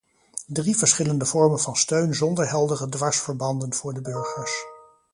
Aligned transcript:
Drie 0.47 0.75
verschillende 0.77 1.25
vormen 1.25 1.59
van 1.59 1.75
steun 1.75 2.15
zonder 2.15 2.47
heldere 2.49 2.89
dwarsverbanden 2.89 3.73
voor 3.73 3.93
de 3.93 4.01
burgers. 4.01 4.65